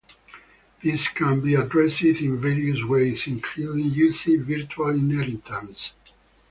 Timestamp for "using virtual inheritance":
3.91-5.91